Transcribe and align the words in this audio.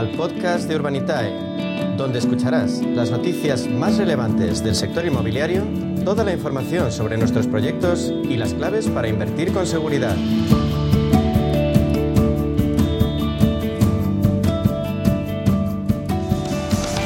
al 0.00 0.08
podcast 0.12 0.66
de 0.66 0.76
Urbanitae, 0.76 1.30
donde 1.98 2.20
escucharás 2.20 2.80
las 2.80 3.10
noticias 3.10 3.68
más 3.68 3.98
relevantes 3.98 4.64
del 4.64 4.74
sector 4.74 5.04
inmobiliario, 5.04 5.62
toda 6.06 6.24
la 6.24 6.32
información 6.32 6.90
sobre 6.90 7.18
nuestros 7.18 7.46
proyectos 7.46 8.10
y 8.24 8.38
las 8.38 8.54
claves 8.54 8.88
para 8.88 9.08
invertir 9.08 9.52
con 9.52 9.66
seguridad. 9.66 10.16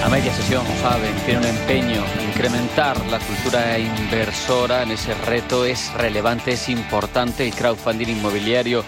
A 0.05 0.09
media 0.09 0.33
sesión, 0.33 0.65
saben, 0.81 1.17
tiene 1.27 1.41
un 1.41 1.47
empeño. 1.47 2.05
Incrementar 2.29 2.97
la 3.07 3.19
cultura 3.19 3.77
inversora 3.77 4.85
en 4.85 4.93
ese 4.93 5.15
reto 5.15 5.65
es 5.65 5.93
relevante, 5.95 6.53
es 6.53 6.69
importante. 6.69 7.45
El 7.45 7.55
crowdfunding 7.55 8.11
inmobiliario, 8.11 8.85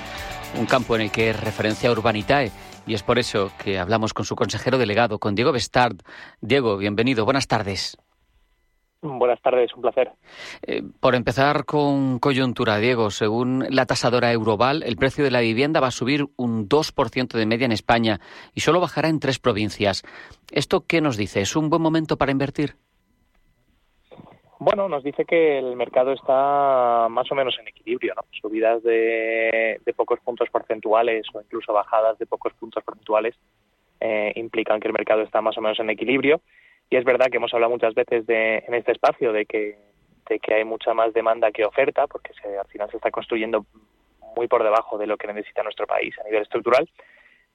un 0.57 0.67
campo 0.67 0.95
en 0.95 1.03
el 1.03 1.11
que 1.11 1.31
es 1.31 1.41
referencia 1.41 1.91
Urbanitae. 1.91 2.53
Y 2.87 2.95
es 2.95 3.03
por 3.03 3.19
eso 3.19 3.51
que 3.63 3.79
hablamos 3.79 4.15
con 4.15 4.25
su 4.25 4.37
consejero 4.37 4.79
delegado, 4.79 5.19
con 5.19 5.35
Diego 5.35 5.53
Bestard. 5.53 5.97
Diego, 6.41 6.77
bienvenido, 6.77 7.25
buenas 7.25 7.49
tardes. 7.49 7.99
Buenas 9.03 9.41
tardes, 9.43 9.75
un 9.75 9.83
placer. 9.83 10.11
Eh, 10.63 10.83
por 11.01 11.15
empezar 11.15 11.65
con 11.65 12.19
coyuntura, 12.19 12.79
Diego, 12.79 13.11
según 13.11 13.67
la 13.71 13.87
tasadora 13.87 14.33
Euroval, 14.33 14.83
el 14.83 14.97
precio 14.97 15.23
de 15.25 15.31
la 15.31 15.41
vivienda 15.41 15.81
va 15.81 15.89
a 15.89 15.93
subir 15.93 16.27
un 16.37 16.69
2% 16.69 17.37
de 17.37 17.47
media 17.47 17.67
en 17.67 17.73
España 17.73 18.21
y 18.55 18.61
solo 18.61 18.81
bajará 18.81 19.09
en 19.09 19.21
tres 19.21 19.39
provincias. 19.39 20.03
¿Esto 20.51 20.87
qué 20.87 21.01
nos 21.01 21.17
dice? 21.17 21.41
¿Es 21.41 21.57
un 21.57 21.69
buen 21.69 21.83
momento 21.83 22.17
para 22.17 22.33
invertir? 22.33 22.77
Bueno, 24.59 24.89
nos 24.89 25.05
dice 25.05 25.25
que 25.27 25.59
el 25.59 25.77
mercado 25.77 26.13
está 26.13 27.09
más 27.11 27.31
o 27.31 27.35
menos 27.35 27.59
en 27.61 27.69
equilibrio, 27.69 28.15
¿no? 28.17 28.23
Subidas 28.41 28.83
de, 28.83 29.81
de 29.85 29.95
pocos 29.95 30.19
puntos 30.21 30.49
porcentuales 30.51 31.27
o 31.35 31.41
incluso 31.41 31.75
bajadas 31.75 32.19
de 32.19 32.27
pocos 32.27 32.55
puntos 32.55 32.83
porcentuales 32.83 33.35
eh, 34.01 34.33
implican 34.37 34.81
que 34.81 34.89
el 34.89 34.95
mercado 34.95 35.23
está 35.23 35.41
más 35.41 35.57
o 35.59 35.61
menos 35.61 35.79
en 35.81 35.91
equilibrio. 35.91 36.41
Y 36.89 36.97
es 36.97 37.05
verdad 37.05 37.27
que 37.27 37.37
hemos 37.37 37.53
hablado 37.53 37.73
muchas 37.73 37.95
veces 37.95 38.27
de, 38.27 38.65
en 38.67 38.75
este 38.75 38.93
espacio 38.93 39.33
de 39.33 39.45
que, 39.45 39.77
de 40.29 40.39
que 40.39 40.55
hay 40.55 40.65
mucha 40.65 40.95
más 40.95 41.13
demanda 41.13 41.51
que 41.51 41.65
oferta, 41.65 42.07
porque 42.07 42.33
se, 42.41 42.57
al 42.57 42.67
final 42.69 42.91
se 42.91 42.97
está 42.97 43.11
construyendo 43.11 43.67
muy 44.37 44.49
por 44.49 44.63
debajo 44.63 44.97
de 44.97 45.07
lo 45.07 45.17
que 45.17 45.27
necesita 45.27 45.63
nuestro 45.63 45.87
país 45.87 46.15
a 46.19 46.25
nivel 46.25 46.43
estructural. 46.43 46.89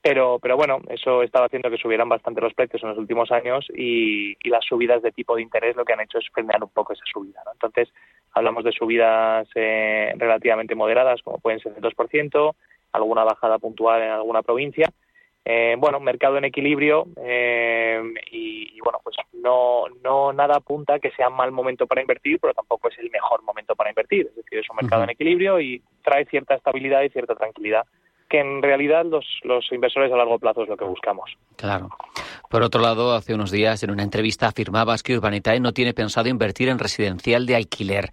Pero, 0.03 0.39
pero 0.39 0.57
bueno, 0.57 0.79
eso 0.89 1.21
estaba 1.21 1.45
haciendo 1.45 1.69
que 1.69 1.77
subieran 1.77 2.09
bastante 2.09 2.41
los 2.41 2.55
precios 2.55 2.81
en 2.81 2.89
los 2.89 2.97
últimos 2.97 3.31
años 3.31 3.67
y, 3.69 4.35
y, 4.43 4.49
las 4.49 4.65
subidas 4.65 5.03
de 5.03 5.11
tipo 5.11 5.35
de 5.35 5.43
interés 5.43 5.75
lo 5.75 5.85
que 5.85 5.93
han 5.93 6.01
hecho 6.01 6.17
es 6.17 6.27
frenar 6.33 6.63
un 6.63 6.71
poco 6.71 6.93
esa 6.93 7.03
subida. 7.05 7.41
¿no? 7.45 7.51
Entonces, 7.51 7.93
hablamos 8.33 8.63
de 8.63 8.71
subidas 8.71 9.47
eh, 9.53 10.11
relativamente 10.17 10.73
moderadas, 10.73 11.21
como 11.21 11.37
pueden 11.37 11.59
ser 11.59 11.73
el 11.77 11.83
2%, 11.83 12.55
alguna 12.93 13.23
bajada 13.23 13.59
puntual 13.59 14.01
en 14.01 14.09
alguna 14.09 14.41
provincia. 14.41 14.89
Eh, 15.45 15.75
bueno, 15.77 15.99
mercado 15.99 16.37
en 16.37 16.45
equilibrio 16.45 17.05
eh, 17.17 18.01
y, 18.31 18.75
y, 18.75 18.79
bueno, 18.83 18.99
pues 19.03 19.15
no, 19.33 19.83
no 20.03 20.33
nada 20.33 20.57
apunta 20.57 20.99
que 20.99 21.11
sea 21.11 21.29
mal 21.29 21.51
momento 21.51 21.85
para 21.85 22.01
invertir, 22.01 22.39
pero 22.39 22.53
tampoco 22.55 22.89
es 22.89 22.97
el 22.97 23.11
mejor 23.11 23.43
momento 23.43 23.75
para 23.75 23.91
invertir. 23.91 24.27
Es 24.27 24.35
decir, 24.35 24.59
es 24.59 24.69
un 24.69 24.77
mercado 24.77 25.01
uh 25.01 25.05
-huh. 25.05 25.09
en 25.09 25.11
equilibrio 25.11 25.59
y 25.59 25.81
trae 26.03 26.25
cierta 26.25 26.55
estabilidad 26.55 27.03
y 27.03 27.09
cierta 27.09 27.35
tranquilidad 27.35 27.85
que 28.31 28.39
en 28.39 28.61
realidad 28.61 29.05
los, 29.05 29.25
los, 29.43 29.69
inversores 29.73 30.11
a 30.11 30.15
largo 30.15 30.39
plazo 30.39 30.63
es 30.63 30.69
lo 30.69 30.77
que 30.77 30.85
buscamos. 30.85 31.29
Claro. 31.57 31.89
Por 32.49 32.63
otro 32.63 32.81
lado, 32.81 33.13
hace 33.13 33.33
unos 33.33 33.51
días 33.51 33.83
en 33.83 33.91
una 33.91 34.03
entrevista 34.03 34.47
afirmabas 34.47 35.03
que 35.03 35.17
Urbanitae 35.17 35.59
no 35.59 35.73
tiene 35.73 35.93
pensado 35.93 36.29
invertir 36.29 36.69
en 36.69 36.79
residencial 36.79 37.45
de 37.45 37.57
alquiler. 37.57 38.11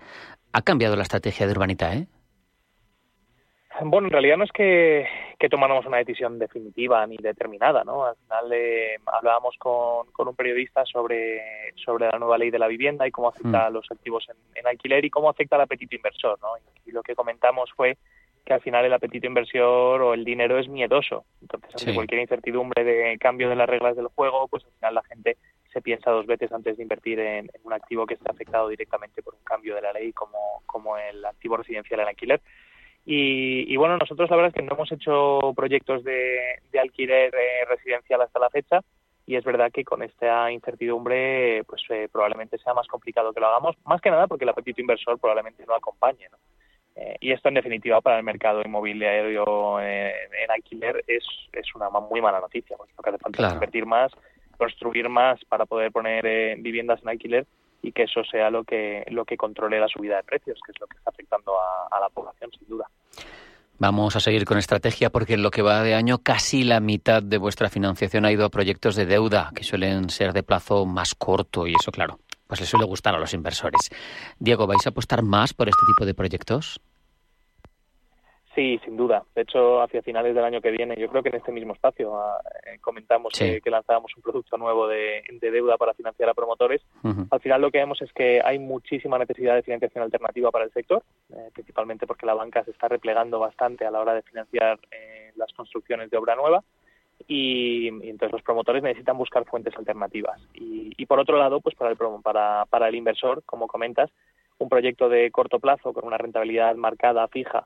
¿Ha 0.53 0.63
cambiado 0.63 0.97
la 0.97 1.03
estrategia 1.03 1.47
de 1.47 1.53
Urbanitae? 1.53 2.09
Bueno, 3.81 4.09
en 4.09 4.13
realidad 4.13 4.39
no 4.39 4.45
es 4.45 4.51
que, 4.51 5.07
que 5.39 5.49
tomáramos 5.49 5.87
una 5.87 5.99
decisión 5.99 6.37
definitiva 6.37 7.07
ni 7.07 7.17
determinada, 7.17 7.85
¿no? 7.85 8.05
Al 8.05 8.17
final 8.17 8.53
eh, 8.53 8.97
hablábamos 9.07 9.55
con, 9.57 10.11
con, 10.11 10.27
un 10.27 10.35
periodista 10.35 10.85
sobre, 10.85 11.41
sobre 11.77 12.07
la 12.07 12.19
nueva 12.19 12.39
ley 12.39 12.51
de 12.51 12.59
la 12.59 12.67
vivienda 12.67 13.07
y 13.07 13.13
cómo 13.13 13.29
afecta 13.29 13.51
mm. 13.51 13.67
a 13.67 13.71
los 13.71 13.87
activos 13.89 14.27
en, 14.31 14.37
en, 14.57 14.67
alquiler 14.67 15.05
y 15.05 15.11
cómo 15.11 15.31
afecta 15.31 15.55
al 15.55 15.63
apetito 15.63 15.95
inversor, 15.95 16.41
¿no? 16.43 16.49
Y, 16.59 16.91
y 16.91 16.93
lo 16.93 17.05
que 17.05 17.15
comentamos 17.15 17.71
fue 17.77 17.97
que 18.49 18.55
al 18.55 18.63
final 18.63 18.83
el 18.83 18.95
apetito 18.95 19.27
inversor 19.27 20.01
o 20.01 20.15
el 20.15 20.25
dinero 20.25 20.59
es 20.59 20.69
miedoso. 20.69 21.27
Entonces, 21.43 21.69
ante 21.75 21.85
sí. 21.85 21.95
cualquier 21.95 22.23
incertidumbre 22.23 22.83
de 22.83 23.19
cambio 23.19 23.51
de 23.51 23.57
las 23.57 23.69
reglas 23.69 23.95
del 23.95 24.07
juego, 24.07 24.49
pues 24.49 24.65
al 24.65 24.73
final 24.73 24.95
la 24.95 25.03
gente 25.03 25.37
se 25.71 25.83
piensa 25.83 26.11
dos 26.11 26.25
veces 26.25 26.51
antes 26.51 26.79
de 26.79 26.83
invertir 26.83 27.21
en, 27.21 27.51
en 27.53 27.61
un 27.63 27.75
activo 27.75 28.07
que 28.07 28.15
esté 28.15 28.31
afectado 28.31 28.69
directamente 28.69 29.23
por 29.23 29.35
un 29.35 29.45
cambio 29.45 29.75
de 29.75 29.83
la 29.83 29.93
ley 29.93 30.15
como, 30.15 30.63
como 30.65 30.97
el 30.97 31.23
activo 31.27 31.59
residencial 31.59 32.01
en 32.01 32.09
alquiler. 32.09 32.41
Y, 33.05 33.71
y, 33.71 33.77
bueno, 33.77 33.99
nosotros 33.99 34.31
la 34.31 34.37
verdad 34.37 34.49
es 34.49 34.55
que 34.55 34.67
no 34.67 34.75
hemos 34.75 34.91
hecho 34.93 35.53
proyectos 35.55 36.03
de, 36.03 36.61
de 36.73 36.81
alquiler 36.81 37.35
eh, 37.35 37.67
residencial 37.69 38.23
hasta 38.23 38.41
la 38.41 38.49
fecha 38.49 38.81
y 39.27 39.37
es 39.37 39.45
verdad 39.45 39.71
que 39.71 39.85
con 39.85 40.03
esta 40.03 40.51
incertidumbre 40.51 41.65
pues 41.65 41.83
eh, 41.91 42.09
probablemente 42.11 42.57
sea 42.57 42.73
más 42.73 42.87
complicado 42.89 43.35
que 43.35 43.41
lo 43.41 43.49
hagamos, 43.49 43.77
más 43.85 44.01
que 44.01 44.11
nada 44.11 44.27
porque 44.27 44.45
el 44.45 44.51
apetito 44.51 44.81
inversor 44.81 45.19
probablemente 45.19 45.67
no 45.67 45.75
acompañe. 45.75 46.29
¿no? 46.33 46.39
Eh, 47.01 47.17
y 47.21 47.31
esto 47.31 47.49
en 47.49 47.55
definitiva 47.55 48.01
para 48.01 48.19
el 48.19 48.25
mercado 48.25 48.61
inmobiliario 48.61 49.79
en, 49.79 50.11
en 50.43 50.51
alquiler 50.51 51.05
es, 51.07 51.25
es 51.53 51.75
una 51.77 51.91
muy 51.91 52.21
mala 52.21 52.41
noticia, 52.41 52.77
porque 52.77 52.93
lo 52.97 53.03
que 53.05 53.11
hace 53.11 53.19
falta 53.19 53.37
claro. 53.37 53.53
es 53.53 53.55
invertir 53.55 53.87
más, 53.87 54.11
construir 54.57 55.09
más 55.09 55.39
para 55.45 55.65
poder 55.65 55.93
poner 55.93 56.27
eh, 56.27 56.57
viviendas 56.59 57.01
en 57.03 57.11
alquiler 57.11 57.47
y 57.83 57.93
que 57.93 58.03
eso 58.03 58.25
sea 58.25 58.51
lo 58.51 58.65
que 58.65 59.05
lo 59.11 59.25
que 59.25 59.37
controle 59.37 59.79
la 59.79 59.87
subida 59.87 60.17
de 60.17 60.25
precios, 60.25 60.59
que 60.67 60.73
es 60.73 60.81
lo 60.81 60.89
que 60.89 60.97
está 60.97 61.11
afectando 61.11 61.53
a, 61.61 61.97
a 61.97 62.01
la 62.01 62.09
población 62.09 62.51
sin 62.59 62.67
duda. 62.67 62.87
Vamos 63.79 64.17
a 64.17 64.21
seguir 64.21 64.45
con 64.45 64.59
estrategia 64.59 65.11
porque 65.11 65.35
en 65.35 65.45
lo 65.45 65.53
que 65.53 65.63
va 65.63 65.85
de 65.85 65.95
año 65.95 66.19
casi 66.19 66.65
la 66.65 66.81
mitad 66.81 67.23
de 67.23 67.39
vuestra 67.39 67.69
financiación 67.69 68.25
ha 68.25 68.33
ido 68.33 68.45
a 68.45 68.49
proyectos 68.49 68.97
de 68.97 69.07
deuda 69.07 69.53
que 69.55 69.63
suelen 69.63 70.11
ser 70.11 70.33
de 70.33 70.43
plazo 70.43 70.85
más 70.85 71.15
corto 71.15 71.69
y 71.69 71.75
eso 71.81 71.93
claro, 71.93 72.19
pues 72.49 72.59
les 72.59 72.69
suele 72.69 72.87
gustar 72.87 73.15
a 73.15 73.21
los 73.21 73.35
inversores. 73.35 73.89
Diego, 74.41 74.67
¿vais 74.67 74.85
a 74.85 74.91
apostar 74.91 75.23
más 75.23 75.55
por 75.55 75.69
este 75.69 75.87
tipo 75.87 76.05
de 76.05 76.15
proyectos? 76.15 76.81
Sí, 78.59 78.81
sin 78.85 78.97
duda. 78.97 79.23
De 79.37 79.43
hecho, 79.43 79.81
hacia 79.81 80.03
finales 80.03 80.35
del 80.35 80.43
año 80.43 80.61
que 80.61 80.73
viene, 80.73 80.97
yo 80.97 81.09
creo 81.09 81.23
que 81.23 81.29
en 81.29 81.37
este 81.37 81.53
mismo 81.53 81.75
espacio 81.75 82.13
eh, 82.67 82.77
comentamos 82.81 83.33
sí. 83.33 83.45
que, 83.45 83.61
que, 83.61 83.71
lanzábamos 83.71 84.11
un 84.17 84.23
producto 84.25 84.57
nuevo 84.57 84.89
de, 84.89 85.23
de, 85.31 85.51
deuda 85.53 85.77
para 85.77 85.95
financiar 85.95 86.29
a 86.29 86.35
promotores. 86.35 86.83
Uh 87.05 87.11
-huh. 87.11 87.29
Al 87.31 87.39
final 87.39 87.61
lo 87.61 87.71
que 87.71 87.79
vemos 87.79 88.03
es 88.03 88.13
que 88.13 88.43
hay 88.45 88.59
muchísima 88.59 89.17
necesidad 89.17 89.55
de 89.55 89.63
financiación 89.63 90.03
alternativa 90.03 90.51
para 90.51 90.65
el 90.65 90.73
sector, 90.73 91.05
eh, 91.31 91.51
principalmente 91.55 92.05
porque 92.05 92.27
la 92.27 92.35
banca 92.35 92.65
se 92.65 92.73
está 92.73 92.89
replegando 92.89 93.39
bastante 93.39 93.87
a 93.87 93.93
la 93.93 94.01
hora 94.01 94.15
de 94.15 94.23
financiar 94.23 94.81
eh, 94.91 95.31
las 95.37 95.53
construcciones 95.53 96.11
de 96.11 96.17
obra 96.17 96.35
nueva. 96.35 96.65
Y, 97.29 97.85
y, 98.05 98.11
entonces 98.11 98.33
los 98.33 98.43
promotores 98.43 98.83
necesitan 98.83 99.17
buscar 99.17 99.45
fuentes 99.45 99.77
alternativas. 99.77 100.41
Y, 100.55 100.95
y 100.97 101.07
por 101.07 101.21
otro 101.21 101.39
lado, 101.39 101.61
pues 101.61 101.77
para 101.77 101.93
el, 101.93 101.97
para, 102.25 102.65
para 102.67 102.89
el 102.89 102.97
inversor, 102.97 103.41
como 103.47 103.69
comentas, 103.69 104.11
un 104.59 104.69
proyecto 104.69 105.09
de 105.09 105.31
corto 105.31 105.61
plazo 105.61 105.93
con 105.93 106.05
una 106.05 106.19
rentabilidad 106.19 106.75
marcada, 106.75 107.29
fija, 107.29 107.65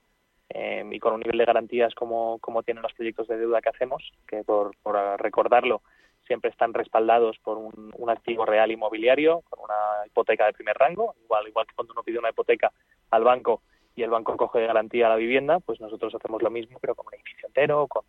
eh, 0.54 0.84
y 0.90 0.98
con 0.98 1.14
un 1.14 1.20
nivel 1.20 1.38
de 1.38 1.44
garantías 1.44 1.94
como, 1.94 2.38
como 2.40 2.62
tienen 2.62 2.82
los 2.82 2.92
proyectos 2.92 3.26
de 3.28 3.38
deuda 3.38 3.62
que 3.62 3.70
hacemos, 3.70 4.12
que 4.28 4.44
por, 4.44 4.76
por 4.82 4.96
recordarlo 5.20 5.82
siempre 6.26 6.50
están 6.50 6.74
respaldados 6.74 7.38
por 7.38 7.58
un, 7.58 7.92
un, 7.96 8.10
activo 8.10 8.44
real 8.44 8.70
inmobiliario, 8.70 9.42
con 9.48 9.60
una 9.64 10.06
hipoteca 10.06 10.46
de 10.46 10.52
primer 10.52 10.76
rango, 10.76 11.14
igual, 11.24 11.48
igual 11.48 11.66
que 11.66 11.74
cuando 11.74 11.92
uno 11.94 12.02
pide 12.02 12.18
una 12.18 12.30
hipoteca 12.30 12.70
al 13.10 13.24
banco 13.24 13.62
y 13.96 14.02
el 14.02 14.10
banco 14.10 14.36
coge 14.36 14.60
de 14.60 14.66
garantía 14.66 15.08
la 15.08 15.16
vivienda, 15.16 15.60
pues 15.60 15.80
nosotros 15.80 16.14
hacemos 16.14 16.42
lo 16.42 16.50
mismo, 16.50 16.78
pero 16.80 16.94
con 16.94 17.06
un 17.06 17.14
edificio 17.14 17.46
entero, 17.46 17.86
con 17.86 18.04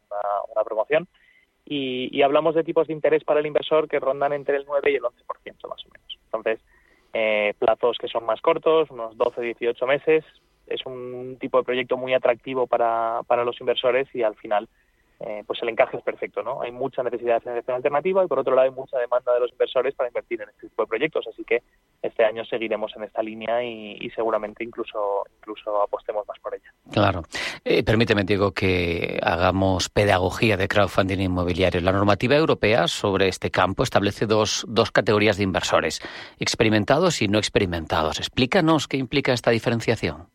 una, 0.56 0.64
promoción. 0.64 1.08
Y, 1.66 2.10
y, 2.12 2.22
hablamos 2.22 2.56
de 2.56 2.64
tipos 2.64 2.88
de 2.88 2.94
interés 2.94 3.24
para 3.24 3.40
el 3.40 3.46
inversor 3.46 3.88
que 3.88 4.00
rondan 4.00 4.34
entre 4.34 4.58
el 4.58 4.66
9 4.66 4.92
y 4.92 4.96
el 4.96 5.02
11% 5.02 5.68
más 5.70 5.86
o 5.86 5.90
menos. 5.90 6.20
Entonces, 6.26 6.60
eh, 7.14 7.54
plazos 7.60 7.98
que 7.98 8.08
son 8.08 8.26
más 8.26 8.42
cortos, 8.42 8.90
unos 8.92 9.18
12-18 9.18 9.88
meses, 9.88 10.26
es 10.68 10.86
un 10.86 11.38
tipo 11.40 11.58
de 11.58 11.64
proyecto 11.64 11.98
muy 11.98 12.14
atractivo 12.14 12.68
para, 12.68 13.22
para 13.28 13.44
los 13.44 13.60
inversores 13.60 14.08
y 14.14 14.24
al 14.24 14.36
final 14.36 14.68
eh, 15.26 15.44
pues 15.48 15.62
el 15.62 15.70
encaje 15.70 15.96
es 15.96 16.04
perfecto, 16.04 16.44
¿no? 16.44 16.62
Hay 16.62 16.72
mucha 16.72 17.02
necesidad 17.02 17.36
de 17.36 17.42
financiación 17.42 17.78
alternativa 17.78 18.26
y 18.26 18.28
por 18.28 18.40
otro 18.40 18.56
lado 18.56 18.68
hay 18.68 18.76
mucha 18.76 18.98
demanda 18.98 19.34
de 19.34 19.40
los 19.40 19.52
inversores 19.52 19.96
para 19.96 20.10
invertir 20.10 20.42
en 20.42 20.50
este 20.50 20.68
tipo 20.68 20.84
de 20.84 20.88
proyectos, 20.88 21.26
así 21.32 21.46
que 21.46 21.64
este 22.02 22.26
año 22.26 22.44
seguiremos 22.44 22.92
en 22.98 23.04
esta 23.04 23.24
línea 23.24 23.64
y, 23.64 24.10
seguramente 24.14 24.66
incluso 24.66 25.24
incluso 25.38 25.82
apostemos 25.82 26.28
más 26.28 26.38
por 26.40 26.54
ella. 26.54 26.74
Claro. 26.92 27.24
Eh, 27.64 27.84
permíteme, 27.84 28.26
Diego, 28.26 28.52
que 28.52 29.18
hagamos 29.24 29.88
pedagogía 29.88 30.58
de 30.58 30.68
crowdfunding 30.68 31.20
inmobiliario. 31.20 31.80
La 31.80 31.94
normativa 31.94 32.36
europea 32.36 32.90
sobre 32.90 33.30
este 33.30 33.50
campo 33.50 33.84
establece 33.84 34.26
dos, 34.26 34.66
dos 34.68 34.92
categorías 34.92 35.38
de 35.38 35.44
inversores, 35.44 36.02
experimentados 36.38 37.22
y 37.22 37.30
no 37.30 37.38
experimentados. 37.38 38.20
Explícanos 38.20 38.90
qué 38.90 38.98
implica 38.98 39.32
esta 39.32 39.52
diferenciación. 39.52 40.33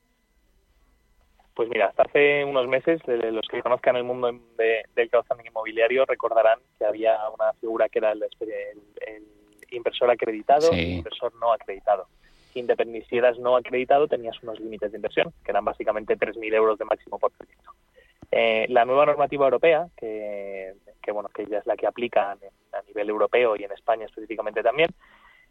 Pues 1.58 1.68
mira, 1.70 1.86
hasta 1.86 2.04
hace 2.04 2.44
unos 2.44 2.68
meses, 2.68 3.00
los 3.04 3.48
que 3.48 3.60
conozcan 3.62 3.96
el 3.96 4.04
mundo 4.04 4.30
de, 4.56 4.84
del 4.94 5.10
crowdfunding 5.10 5.46
inmobiliario 5.46 6.04
recordarán 6.06 6.60
que 6.78 6.84
había 6.84 7.18
una 7.36 7.52
figura 7.54 7.88
que 7.88 7.98
era 7.98 8.12
el, 8.12 8.22
el, 8.22 8.80
el 9.04 9.24
inversor 9.72 10.08
acreditado 10.08 10.68
sí. 10.68 10.76
y 10.76 10.82
el 10.82 10.90
inversor 10.98 11.34
no 11.40 11.52
acreditado. 11.52 12.06
Si 12.52 12.60
independicieras 12.60 13.40
no 13.40 13.56
acreditado, 13.56 14.06
tenías 14.06 14.40
unos 14.44 14.60
límites 14.60 14.92
de 14.92 14.98
inversión, 14.98 15.34
que 15.44 15.50
eran 15.50 15.64
básicamente 15.64 16.16
3.000 16.16 16.54
euros 16.54 16.78
de 16.78 16.84
máximo 16.84 17.18
por 17.18 17.32
proyecto. 17.32 17.72
Eh, 18.30 18.66
la 18.68 18.84
nueva 18.84 19.06
normativa 19.06 19.46
europea, 19.46 19.88
que, 19.96 20.74
que 21.02 21.10
bueno 21.10 21.28
que 21.28 21.42
ella 21.42 21.58
es 21.58 21.66
la 21.66 21.76
que 21.76 21.88
aplica 21.88 22.30
a 22.30 22.82
nivel 22.86 23.08
europeo 23.08 23.56
y 23.56 23.64
en 23.64 23.72
España 23.72 24.06
específicamente 24.06 24.62
también, 24.62 24.90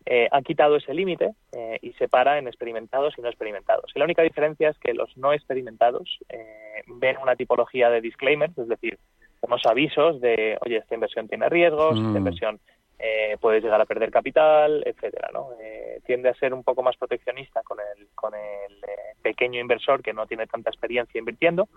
eh, 0.09 0.29
ha 0.31 0.41
quitado 0.41 0.77
ese 0.77 0.93
límite 0.93 1.33
eh, 1.51 1.79
y 1.81 1.91
separa 1.93 2.37
en 2.37 2.47
experimentados 2.47 3.13
y 3.17 3.21
no 3.21 3.27
experimentados. 3.27 3.91
Y 3.93 3.99
la 3.99 4.05
única 4.05 4.21
diferencia 4.21 4.69
es 4.69 4.77
que 4.79 4.93
los 4.93 5.15
no 5.17 5.33
experimentados 5.33 6.19
eh, 6.29 6.81
ven 6.87 7.17
una 7.21 7.35
tipología 7.35 7.89
de 7.89 7.99
disclaimers, 7.99 8.57
es 8.57 8.69
decir, 8.69 8.97
unos 9.41 9.65
avisos 9.65 10.21
de, 10.21 10.57
oye, 10.65 10.77
esta 10.77 10.95
inversión 10.95 11.27
tiene 11.27 11.49
riesgos, 11.49 11.97
esta 11.97 12.09
mm. 12.09 12.17
inversión 12.17 12.59
eh, 12.99 13.35
puedes 13.41 13.61
llegar 13.61 13.81
a 13.81 13.85
perder 13.85 14.09
capital, 14.09 14.81
etcétera, 14.85 15.29
¿no? 15.33 15.49
Eh, 15.61 15.99
tiende 16.05 16.29
a 16.29 16.35
ser 16.35 16.53
un 16.53 16.63
poco 16.63 16.81
más 16.81 16.95
proteccionista 16.95 17.61
con 17.63 17.77
el, 17.79 18.07
con 18.15 18.33
el 18.33 18.73
eh, 18.77 19.15
pequeño 19.21 19.59
inversor 19.59 20.01
que 20.01 20.13
no 20.13 20.25
tiene 20.25 20.47
tanta 20.47 20.69
experiencia 20.69 21.19
invirtiendo 21.19 21.67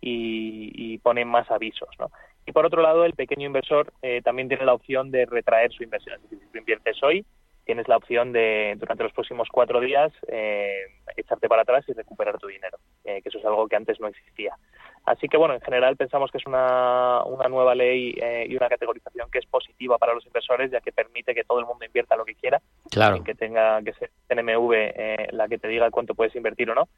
y, 0.00 0.70
y 0.74 0.98
pone 0.98 1.24
más 1.24 1.50
avisos, 1.50 1.88
¿no? 1.98 2.10
Y 2.46 2.52
por 2.52 2.64
otro 2.64 2.80
lado, 2.80 3.04
el 3.04 3.12
pequeño 3.12 3.46
inversor 3.46 3.92
eh, 4.00 4.22
también 4.22 4.48
tiene 4.48 4.64
la 4.64 4.72
opción 4.72 5.10
de 5.10 5.26
retraer 5.26 5.72
su 5.72 5.82
inversión. 5.82 6.16
Es 6.16 6.22
decir, 6.22 6.38
si 6.38 6.52
tú 6.52 6.58
inviertes 6.58 7.02
hoy, 7.02 7.24
tienes 7.68 7.86
la 7.86 7.98
opción 7.98 8.32
de, 8.32 8.76
durante 8.78 9.02
los 9.02 9.12
próximos 9.12 9.46
cuatro 9.52 9.78
días, 9.78 10.10
eh, 10.26 10.86
echarte 11.18 11.50
para 11.50 11.62
atrás 11.62 11.84
y 11.86 11.92
recuperar 11.92 12.38
tu 12.38 12.46
dinero, 12.46 12.78
eh, 13.04 13.20
que 13.20 13.28
eso 13.28 13.36
es 13.36 13.44
algo 13.44 13.68
que 13.68 13.76
antes 13.76 14.00
no 14.00 14.06
existía. 14.06 14.56
Así 15.04 15.28
que, 15.28 15.36
bueno, 15.36 15.52
en 15.52 15.60
general 15.60 15.94
pensamos 15.94 16.30
que 16.30 16.38
es 16.38 16.46
una, 16.46 17.22
una 17.24 17.46
nueva 17.50 17.74
ley 17.74 18.16
eh, 18.22 18.46
y 18.48 18.56
una 18.56 18.70
categorización 18.70 19.30
que 19.30 19.40
es 19.40 19.44
positiva 19.44 19.98
para 19.98 20.14
los 20.14 20.24
inversores, 20.24 20.70
ya 20.70 20.80
que 20.80 20.92
permite 20.92 21.34
que 21.34 21.44
todo 21.44 21.60
el 21.60 21.66
mundo 21.66 21.84
invierta 21.84 22.16
lo 22.16 22.24
que 22.24 22.36
quiera, 22.36 22.58
claro. 22.90 23.22
que 23.22 23.34
tenga 23.34 23.82
que 23.82 23.92
ser 23.92 24.12
NMV 24.30 25.34
la 25.34 25.46
que 25.46 25.58
te 25.58 25.68
diga 25.68 25.90
cuánto 25.90 26.14
puedes 26.14 26.34
invertir 26.36 26.70
o 26.70 26.74
no. 26.74 26.88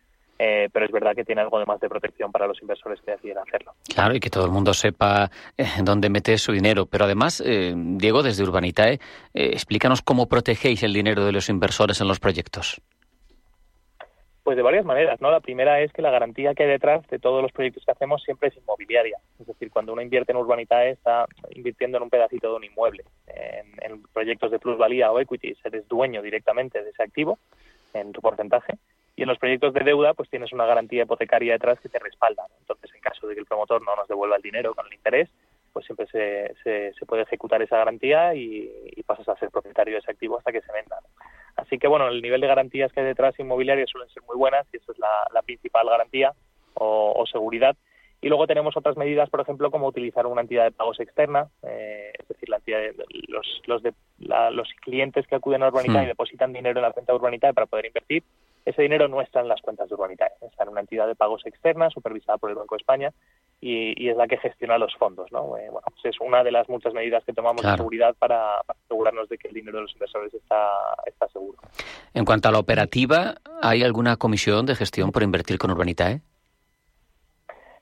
Eh, 0.43 0.71
pero 0.73 0.87
es 0.87 0.91
verdad 0.91 1.15
que 1.15 1.23
tiene 1.23 1.43
algo 1.43 1.59
de 1.59 1.67
más 1.67 1.79
de 1.81 1.89
protección 1.91 2.33
para 2.33 2.47
los 2.47 2.63
inversores 2.63 2.99
que 3.03 3.11
deciden 3.11 3.37
hacerlo. 3.37 3.75
Claro, 3.95 4.15
y 4.15 4.21
que 4.21 4.31
todo 4.31 4.47
el 4.47 4.51
mundo 4.51 4.73
sepa 4.73 5.31
eh, 5.59 5.67
dónde 5.83 6.09
mete 6.09 6.39
su 6.39 6.51
dinero. 6.51 6.87
Pero 6.87 7.05
además, 7.05 7.43
eh, 7.45 7.75
Diego, 7.77 8.23
desde 8.23 8.45
Urbanitae, 8.45 9.01
explícanos 9.35 10.01
cómo 10.01 10.29
protegéis 10.29 10.83
el 10.83 10.95
dinero 10.95 11.27
de 11.27 11.33
los 11.33 11.51
inversores 11.51 12.01
en 12.01 12.09
los 12.09 12.21
proyectos. 12.21 12.81
Pues 14.43 14.57
de 14.57 14.63
varias 14.63 14.87
maneras, 14.87 15.21
¿no? 15.21 15.31
La 15.31 15.41
primera 15.41 15.79
es 15.83 15.93
que 15.93 16.01
la 16.01 16.11
garantía 16.11 16.55
que 16.55 16.63
hay 16.63 16.71
detrás 16.71 17.07
de 17.09 17.19
todos 17.19 17.43
los 17.43 17.53
proyectos 17.53 17.85
que 17.85 17.93
hacemos 17.93 18.23
siempre 18.23 18.49
es 18.49 18.57
inmobiliaria. 18.57 19.19
Es 19.39 19.47
decir, 19.47 19.71
cuando 19.71 19.93
uno 19.93 20.01
invierte 20.01 20.33
en 20.33 20.39
Urbanitae 20.39 20.93
está 20.93 21.27
invirtiendo 21.51 21.99
en 21.99 22.05
un 22.05 22.11
pedacito 22.11 22.49
de 22.49 22.57
un 22.57 22.65
inmueble. 22.65 23.05
En, 23.27 23.93
en 23.93 24.03
proyectos 24.05 24.51
de 24.51 24.59
plusvalía 24.59 25.13
o 25.13 25.21
equity, 25.21 25.55
eres 25.65 25.87
dueño 25.87 26.23
directamente 26.23 26.83
de 26.83 26.89
ese 26.89 27.03
activo 27.03 27.39
en 27.93 28.13
tu 28.13 28.23
porcentaje 28.23 28.79
y 29.21 29.23
en 29.23 29.29
los 29.29 29.39
proyectos 29.39 29.75
de 29.75 29.85
deuda, 29.85 30.15
pues 30.15 30.31
tienes 30.31 30.51
una 30.51 30.65
garantía 30.65 31.03
hipotecaria 31.03 31.53
detrás 31.53 31.79
que 31.79 31.91
te 31.91 31.99
respalda. 31.99 32.47
Entonces, 32.61 32.91
en 32.95 33.03
caso 33.03 33.27
de 33.27 33.35
que 33.35 33.41
el 33.41 33.47
promotor 33.47 33.83
no 33.85 33.95
nos 33.95 34.09
devuelva 34.09 34.37
el 34.37 34.41
dinero 34.41 34.75
con 34.75 34.87
el 34.87 34.95
interés, 34.95 35.29
pues 35.75 35.85
siempre 35.85 36.07
se, 36.07 36.55
se, 36.65 37.05
puede 37.05 37.25
ejecutar 37.25 37.61
esa 37.61 37.77
garantía 37.77 38.35
y, 38.35 38.73
pasas 39.05 39.29
a 39.29 39.37
ser 39.37 39.51
propietario 39.51 39.93
de 39.93 39.99
ese 39.99 40.13
activo 40.13 40.39
hasta 40.39 40.53
que 40.53 40.63
se 40.63 40.73
venda. 40.73 40.97
Así 41.57 41.77
que, 41.79 41.87
bueno, 41.87 42.09
el 42.09 42.23
nivel 42.23 42.41
de 42.41 42.47
garantías 42.47 42.93
que 42.95 43.01
hay 43.01 43.07
detrás 43.07 43.39
inmobiliarias 43.39 43.91
suelen 43.91 44.09
ser 44.09 44.23
muy 44.23 44.39
buenas 44.39 44.67
y 44.73 44.79
eso 44.79 44.91
es 44.91 44.99
la, 44.99 45.43
principal 45.43 45.87
garantía 45.87 46.33
o, 46.73 47.23
seguridad. 47.31 47.77
Y 48.23 48.29
luego 48.29 48.47
tenemos 48.47 48.75
otras 48.75 48.97
medidas, 48.97 49.29
por 49.29 49.43
ejemplo, 49.43 49.71
como 49.71 49.87
utilizar 49.87 50.27
una 50.27 50.41
entidad 50.41 50.65
de 50.65 50.71
pagos 50.71 50.99
externa, 50.99 51.49
eh, 51.63 52.13
es 52.19 52.27
decir, 52.27 52.49
la 52.49 52.57
entidad 52.57 52.79
de, 52.79 52.95
los, 53.29 53.63
los, 53.67 53.83
de, 53.83 53.93
los 54.19 54.69
clientes 54.81 55.27
que 55.27 55.35
acuden 55.35 55.63
a 55.63 55.69
Urbanita 55.69 56.01
y 56.03 56.07
hmm. 56.07 56.09
depositan 56.09 56.55
dinero 56.55 56.79
en 56.79 56.87
la 56.87 56.93
cuenta 56.93 57.13
de 57.13 57.19
Urbanita 57.19 57.53
para 57.53 57.67
poder 57.67 57.85
invertir, 57.85 58.23
ese 58.65 58.83
dinero 58.83 59.09
no 59.09 59.21
está 59.21 59.41
en 59.41 59.49
las 59.49 59.61
cuentas 59.61 59.89
de 59.89 59.95
Urbanitae, 59.95 60.33
está 60.43 60.65
en 60.65 60.71
una 60.71 60.81
entidad 60.81 61.07
de 61.07 61.15
pagos 61.15 61.43
externa 61.47 61.91
supervisada 61.91 62.39
por 62.39 62.51
el 62.51 62.57
Banco 62.57 62.75
de 62.75 62.81
España 62.81 63.13
y, 63.61 64.09
es 64.09 64.17
la 64.17 64.27
que 64.27 64.39
gestiona 64.39 64.79
los 64.79 64.95
fondos. 64.97 65.31
¿no? 65.33 65.57
Eh, 65.57 65.69
bueno, 65.71 65.87
pues 65.91 66.15
es 66.15 66.21
una 66.21 66.43
de 66.43 66.53
las 66.53 66.69
muchas 66.69 66.95
medidas 66.95 67.25
que 67.25 67.33
tomamos 67.33 67.63
de 67.63 67.77
seguridad 67.77 68.15
para, 68.19 68.61
asegurarnos 68.85 69.29
de 69.29 69.39
que 69.39 69.49
el 69.49 69.55
dinero 69.55 69.79
de 69.79 69.83
los 69.83 69.93
inversores 69.93 70.33
está, 70.35 70.69
está 71.07 71.29
seguro. 71.29 71.59
En 72.15 72.25
cuanto 72.25 72.49
a 72.49 72.53
la 72.53 72.59
operativa, 72.59 73.37
¿hay 73.63 73.83
alguna 73.83 74.17
comisión 74.17 74.67
de 74.67 74.75
gestión 74.75 75.13
por 75.13 75.23
invertir 75.23 75.59
con 75.59 75.71
Urbanitae? 75.71 76.23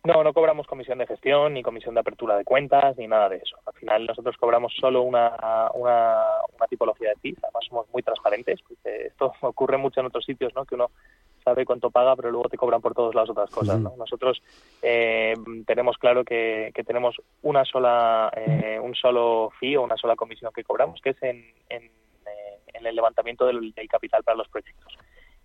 No, 0.05 0.23
no 0.23 0.33
cobramos 0.33 0.67
comisión 0.67 0.99
de 0.99 1.07
gestión, 1.07 1.55
ni 1.55 1.63
comisión 1.63 1.95
de 1.95 2.01
apertura 2.01 2.37
de 2.37 2.45
cuentas, 2.45 2.97
ni 2.97 3.09
nada 3.09 3.29
de 3.29 3.39
eso. 3.39 3.57
Al 3.67 3.75
final 3.75 4.07
nosotros 4.07 4.37
cobramos 4.37 4.73
solo 4.79 5.03
una, 5.03 5.71
una, 5.75 6.25
tipología 6.69 7.11
de 7.11 7.17
fees, 7.17 7.39
además 7.43 7.65
somos 7.69 7.87
muy 7.93 8.03
transparentes, 8.03 8.61
porque 8.63 9.07
esto 9.07 9.33
ocurre 9.41 9.77
mucho 9.77 10.01
en 10.01 10.07
otros 10.07 10.25
sitios, 10.25 10.55
¿no? 10.55 10.65
Que 10.65 10.77
uno 10.77 10.91
sabe 11.45 11.65
cuánto 11.65 11.91
paga, 11.91 12.15
pero 12.15 12.31
luego 12.31 12.49
te 12.49 12.57
cobran 12.57 12.81
por 12.81 12.95
todas 12.95 13.15
las 13.15 13.29
otras 13.29 13.51
cosas, 13.51 13.81
¿no? 13.81 13.95
Nosotros 13.97 14.41
eh, 14.83 15.35
tenemos 15.67 15.99
claro 15.99 16.25
que, 16.25 16.71
que 16.75 16.85
tenemos 16.85 17.17
una 17.43 17.65
sola, 17.65 18.31
eh, 18.37 18.79
un 18.81 18.95
solo 18.95 19.51
fee 19.59 19.77
o 19.77 19.83
una 19.83 19.97
sola 19.97 20.15
comisión 20.15 20.53
que 20.55 20.65
cobramos, 20.65 21.01
que 21.01 21.11
es 21.11 21.23
en, 21.23 21.45
en, 21.69 21.85
eh, 21.85 22.61
en 22.75 22.87
el 22.87 22.95
levantamiento 22.95 23.47
del 23.47 23.75
capital 23.89 24.23
para 24.23 24.37
los 24.37 24.49
proyectos 24.49 24.97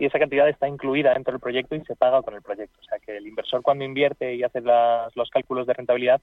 y 0.03 0.05
esa 0.05 0.19
cantidad 0.19 0.49
está 0.49 0.67
incluida 0.67 1.13
dentro 1.13 1.31
del 1.31 1.39
proyecto 1.39 1.75
y 1.75 1.85
se 1.85 1.95
paga 1.95 2.21
con 2.21 2.33
el 2.33 2.41
proyecto. 2.41 2.77
O 2.81 2.83
sea 2.83 2.99
que 2.99 3.15
el 3.15 3.25
inversor 3.25 3.61
cuando 3.61 3.85
invierte 3.85 4.35
y 4.35 4.43
hace 4.43 4.59
los 4.59 5.29
cálculos 5.29 5.65
de 5.65 5.71
rentabilidad 5.71 6.19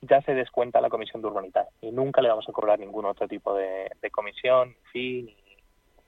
ya 0.00 0.22
se 0.22 0.32
descuenta 0.32 0.80
la 0.80 0.88
comisión 0.88 1.20
de 1.20 1.28
urbanidad 1.28 1.66
y 1.82 1.90
nunca 1.92 2.22
le 2.22 2.30
vamos 2.30 2.48
a 2.48 2.52
cobrar 2.52 2.78
ningún 2.78 3.04
otro 3.04 3.28
tipo 3.28 3.54
de, 3.54 3.90
comisión, 4.10 4.74
fin 4.92 5.26
ni 5.26 5.56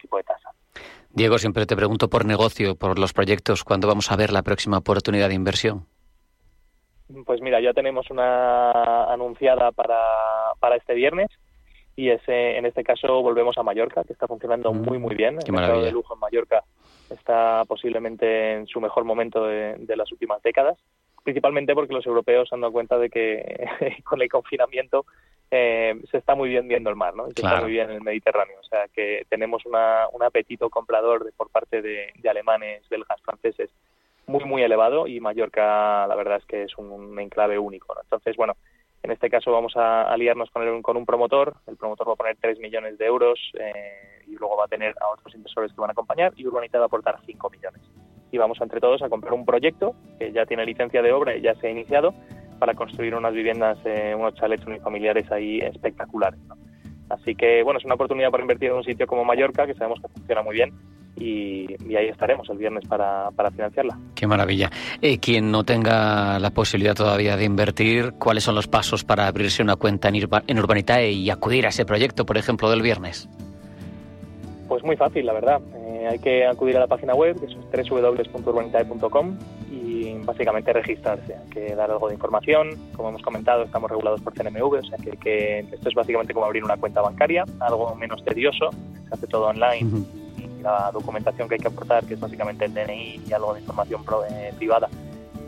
tipo 0.00 0.16
de 0.16 0.22
tasa. 0.22 0.48
Diego, 1.10 1.36
siempre 1.36 1.66
te 1.66 1.76
pregunto 1.76 2.08
por 2.08 2.24
negocio, 2.24 2.74
por 2.74 2.98
los 2.98 3.12
proyectos, 3.12 3.64
¿cuándo 3.64 3.86
vamos 3.86 4.10
a 4.10 4.16
ver 4.16 4.32
la 4.32 4.42
próxima 4.42 4.78
oportunidad 4.78 5.28
de 5.28 5.34
inversión? 5.34 5.84
Pues 7.26 7.42
mira, 7.42 7.60
ya 7.60 7.74
tenemos 7.74 8.10
una 8.10 9.12
anunciada 9.12 9.72
para, 9.72 10.00
para 10.58 10.76
este 10.76 10.94
viernes 10.94 11.28
y 11.96 12.08
ese, 12.08 12.56
en 12.56 12.64
este 12.64 12.82
caso 12.82 13.20
volvemos 13.20 13.58
a 13.58 13.62
Mallorca, 13.62 14.04
que 14.04 14.14
está 14.14 14.26
funcionando 14.26 14.72
mm, 14.72 14.80
muy, 14.80 14.98
muy 14.98 15.14
bien. 15.14 15.36
el 15.44 15.52
mercado 15.52 15.82
de 15.82 15.92
lujo 15.92 16.14
en 16.14 16.20
Mallorca 16.20 16.64
está 17.14 17.64
posiblemente 17.66 18.52
en 18.52 18.66
su 18.66 18.80
mejor 18.80 19.04
momento 19.04 19.44
de, 19.44 19.96
las 19.96 20.10
últimas 20.12 20.42
décadas, 20.42 20.78
principalmente 21.24 21.74
porque 21.74 21.94
los 21.94 22.06
europeos 22.06 22.48
se 22.48 22.54
han 22.54 22.60
dado 22.60 22.72
cuenta 22.72 22.98
de 22.98 23.10
que 23.10 23.66
con 24.04 24.22
el 24.22 24.28
confinamiento 24.28 25.04
eh, 25.50 26.00
se 26.10 26.18
está 26.18 26.34
muy 26.34 26.48
bien 26.48 26.68
viendo 26.68 26.90
el 26.90 26.96
mar, 26.96 27.14
¿no? 27.14 27.26
se 27.26 27.42
está 27.42 27.60
muy 27.60 27.72
bien 27.72 27.90
el 27.90 28.00
Mediterráneo. 28.00 28.56
O 28.60 28.64
sea 28.64 28.86
que 28.94 29.26
tenemos 29.28 29.66
una, 29.66 30.06
un 30.12 30.22
apetito 30.22 30.70
comprador 30.70 31.24
de, 31.24 31.32
por 31.32 31.50
parte 31.50 31.82
de, 31.82 32.12
alemanes, 32.28 32.88
belgas, 32.88 33.20
franceses 33.22 33.70
muy, 34.26 34.44
muy 34.44 34.62
elevado 34.62 35.08
y 35.08 35.18
Mallorca 35.18 36.06
la 36.06 36.14
verdad 36.14 36.38
es 36.38 36.44
que 36.44 36.62
es 36.64 36.78
un, 36.78 37.18
enclave 37.18 37.58
único. 37.58 37.96
Entonces, 38.00 38.36
bueno, 38.36 38.56
en 39.02 39.10
este 39.10 39.28
caso 39.28 39.50
vamos 39.50 39.76
a 39.76 40.02
aliarnos 40.02 40.50
con, 40.50 40.82
con 40.82 40.96
un 40.96 41.06
promotor. 41.06 41.54
El 41.66 41.76
promotor 41.76 42.08
va 42.08 42.12
a 42.12 42.16
poner 42.16 42.36
3 42.40 42.60
millones 42.60 42.96
de 42.96 43.06
euros 43.06 43.40
eh, 43.58 44.09
y 44.09 44.09
luego 44.40 44.56
va 44.56 44.64
a 44.64 44.68
tener 44.68 44.94
a 45.00 45.08
otros 45.12 45.34
inversores 45.34 45.72
que 45.72 45.80
van 45.80 45.90
a 45.90 45.92
acompañar 45.92 46.32
y 46.36 46.46
Urbanita 46.46 46.78
va 46.78 46.84
a 46.84 46.86
aportar 46.86 47.20
5 47.24 47.50
millones. 47.50 47.82
Y 48.32 48.38
vamos 48.38 48.60
entre 48.60 48.80
todos 48.80 49.02
a 49.02 49.08
comprar 49.08 49.34
un 49.34 49.44
proyecto 49.44 49.94
que 50.18 50.32
ya 50.32 50.46
tiene 50.46 50.64
licencia 50.64 51.02
de 51.02 51.12
obra 51.12 51.36
y 51.36 51.42
ya 51.42 51.54
se 51.56 51.68
ha 51.68 51.70
iniciado 51.70 52.14
para 52.58 52.74
construir 52.74 53.14
unas 53.14 53.32
viviendas, 53.32 53.78
eh, 53.84 54.14
unos 54.16 54.34
chalets 54.34 54.66
unifamiliares 54.66 55.30
ahí 55.30 55.60
espectaculares. 55.60 56.40
Así 57.08 57.34
que, 57.34 57.62
bueno, 57.64 57.78
es 57.78 57.84
una 57.84 57.94
oportunidad 57.94 58.30
para 58.30 58.42
invertir 58.42 58.70
en 58.70 58.76
un 58.76 58.84
sitio 58.84 59.06
como 59.06 59.24
Mallorca, 59.24 59.66
que 59.66 59.74
sabemos 59.74 60.00
que 60.00 60.08
funciona 60.08 60.42
muy 60.42 60.54
bien 60.54 60.72
y, 61.16 61.66
ahí 61.96 62.06
estaremos 62.06 62.48
el 62.50 62.58
viernes 62.58 62.86
para, 62.86 63.30
financiarla. 63.50 63.98
Qué 64.14 64.26
maravilla. 64.26 64.70
Eh, 65.02 65.18
quien 65.18 65.50
no 65.50 65.64
tenga 65.64 66.38
la 66.38 66.50
posibilidad 66.50 66.94
todavía 66.94 67.36
de 67.36 67.44
invertir, 67.44 68.12
¿cuáles 68.12 68.44
son 68.44 68.54
los 68.54 68.68
pasos 68.68 69.04
para 69.04 69.26
abrirse 69.26 69.62
una 69.62 69.76
cuenta 69.76 70.08
en, 70.08 70.28
en 70.46 70.58
Urbanitae 70.58 71.10
y 71.10 71.30
acudir 71.30 71.66
a 71.66 71.70
ese 71.70 71.84
proyecto, 71.84 72.24
por 72.24 72.38
ejemplo, 72.38 72.70
del 72.70 72.82
viernes? 72.82 73.28
Pues 74.70 74.84
muy 74.84 74.96
fácil, 74.96 75.26
la 75.26 75.32
verdad. 75.32 75.60
Eh, 75.74 76.06
hay 76.08 76.18
que 76.20 76.46
acudir 76.46 76.76
a 76.76 76.80
la 76.80 76.86
página 76.86 77.12
web, 77.12 77.36
que 77.40 77.46
es 77.46 77.90
www.urbanitae.com 77.90 79.36
y 79.68 80.14
básicamente 80.24 80.72
registrarse. 80.72 81.34
Hay 81.34 81.50
que 81.50 81.74
dar 81.74 81.90
algo 81.90 82.06
de 82.06 82.14
información. 82.14 82.70
Como 82.94 83.08
hemos 83.08 83.20
comentado, 83.20 83.64
estamos 83.64 83.90
regulados 83.90 84.20
por 84.20 84.32
CNMV, 84.32 84.62
o 84.62 84.82
sea 84.84 84.96
que, 84.96 85.66
esto 85.72 85.88
es 85.88 85.94
básicamente 85.96 86.32
como 86.32 86.46
abrir 86.46 86.62
una 86.62 86.76
cuenta 86.76 87.00
bancaria, 87.00 87.44
algo 87.58 87.96
menos 87.96 88.24
tedioso, 88.24 88.70
se 89.08 89.14
hace 89.14 89.26
todo 89.26 89.48
online 89.48 90.06
la 90.62 90.90
documentación 90.92 91.48
que 91.48 91.54
hay 91.54 91.60
que 91.60 91.68
aportar, 91.68 92.04
que 92.04 92.14
es 92.14 92.20
básicamente 92.20 92.66
el 92.66 92.74
DNI 92.74 93.22
y 93.26 93.32
algo 93.32 93.54
de 93.54 93.60
información 93.60 94.04
eh, 94.30 94.52
privada, 94.56 94.88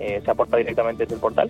eh, 0.00 0.20
se 0.24 0.30
aporta 0.32 0.56
directamente 0.56 1.04
desde 1.04 1.14
el 1.14 1.20
portal 1.20 1.48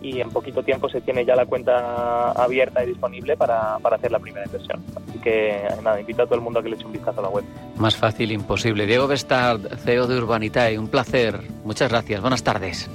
y 0.00 0.20
en 0.20 0.30
poquito 0.30 0.62
tiempo 0.62 0.88
se 0.88 1.00
tiene 1.00 1.24
ya 1.24 1.36
la 1.36 1.44
cuenta 1.44 2.32
abierta 2.32 2.82
y 2.82 2.86
disponible 2.86 3.36
para, 3.36 3.78
para 3.80 3.96
hacer 3.96 4.10
la 4.10 4.18
primera 4.18 4.46
inversión. 4.46 4.82
Así 5.10 5.18
que 5.18 5.68
nada, 5.82 6.00
invito 6.00 6.22
a 6.22 6.26
todo 6.26 6.36
el 6.36 6.40
mundo 6.40 6.60
a 6.60 6.62
que 6.62 6.68
le 6.68 6.76
eche 6.76 6.86
un 6.86 6.92
vistazo 6.92 7.20
a 7.20 7.24
la 7.24 7.28
web. 7.28 7.44
Más 7.76 7.96
fácil 7.96 8.32
imposible. 8.32 8.86
Diego 8.86 9.06
Bestard, 9.06 9.60
CEO 9.78 10.06
de 10.06 10.16
Urbanitae, 10.18 10.78
un 10.78 10.88
placer. 10.88 11.40
Muchas 11.64 11.90
gracias. 11.90 12.20
Buenas 12.20 12.42
tardes. 12.42 12.88